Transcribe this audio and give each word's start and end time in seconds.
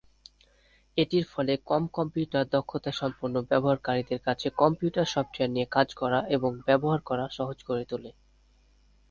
এটির 0.97 1.25
ফলে 1.33 1.53
কম 1.69 1.83
কম্পিউটার 1.97 2.45
দক্ষতা 2.47 2.91
সম্পন্ন 2.91 3.35
ব্যবহারকারীদের 3.49 4.19
কাছে 4.27 4.47
কম্পিউটার 4.61 5.11
সফ্টওয়্যার 5.13 5.53
নিয়ে 5.55 5.67
কাজ 5.71 5.87
করা 5.95 6.19
এবং 6.35 6.51
ব্যবহার 6.67 6.99
করা 7.09 7.25
সহজ 7.37 7.57
করে 7.63 7.83
তোলে। 7.85 8.11